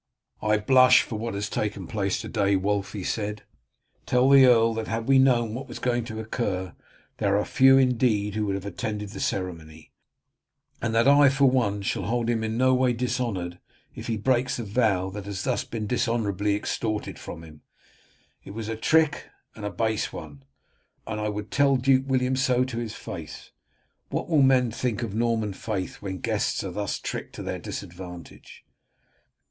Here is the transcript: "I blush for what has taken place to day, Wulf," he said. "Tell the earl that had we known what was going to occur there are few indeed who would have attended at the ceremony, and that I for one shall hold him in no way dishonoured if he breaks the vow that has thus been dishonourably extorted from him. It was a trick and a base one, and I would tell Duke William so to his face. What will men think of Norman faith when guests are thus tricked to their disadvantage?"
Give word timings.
"I 0.41 0.57
blush 0.57 1.03
for 1.03 1.19
what 1.19 1.35
has 1.35 1.47
taken 1.47 1.85
place 1.85 2.19
to 2.21 2.27
day, 2.27 2.55
Wulf," 2.55 2.93
he 2.93 3.03
said. 3.03 3.43
"Tell 4.07 4.29
the 4.29 4.47
earl 4.47 4.73
that 4.73 4.87
had 4.87 5.07
we 5.07 5.19
known 5.19 5.53
what 5.53 5.67
was 5.67 5.77
going 5.77 6.05
to 6.05 6.19
occur 6.19 6.73
there 7.17 7.37
are 7.37 7.45
few 7.45 7.77
indeed 7.77 8.33
who 8.33 8.47
would 8.47 8.55
have 8.55 8.65
attended 8.65 9.09
at 9.09 9.13
the 9.13 9.19
ceremony, 9.19 9.91
and 10.81 10.95
that 10.95 11.07
I 11.07 11.29
for 11.29 11.45
one 11.45 11.83
shall 11.83 12.05
hold 12.05 12.31
him 12.31 12.43
in 12.43 12.57
no 12.57 12.73
way 12.73 12.93
dishonoured 12.93 13.59
if 13.93 14.07
he 14.07 14.17
breaks 14.17 14.57
the 14.57 14.63
vow 14.63 15.11
that 15.11 15.25
has 15.27 15.43
thus 15.43 15.63
been 15.63 15.85
dishonourably 15.85 16.55
extorted 16.55 17.19
from 17.19 17.43
him. 17.43 17.61
It 18.43 18.55
was 18.55 18.69
a 18.69 18.75
trick 18.75 19.29
and 19.53 19.63
a 19.63 19.69
base 19.69 20.11
one, 20.11 20.41
and 21.05 21.21
I 21.21 21.29
would 21.29 21.51
tell 21.51 21.75
Duke 21.77 22.05
William 22.07 22.35
so 22.35 22.63
to 22.63 22.79
his 22.79 22.95
face. 22.95 23.51
What 24.09 24.27
will 24.27 24.41
men 24.41 24.71
think 24.71 25.03
of 25.03 25.13
Norman 25.13 25.53
faith 25.53 25.97
when 26.01 26.17
guests 26.21 26.63
are 26.63 26.71
thus 26.71 26.97
tricked 26.97 27.35
to 27.35 27.43
their 27.43 27.59
disadvantage?" 27.59 28.65